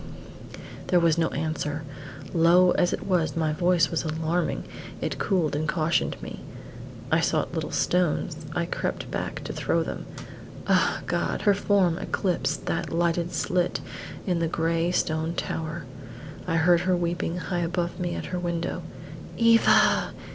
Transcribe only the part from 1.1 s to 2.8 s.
no answer. Low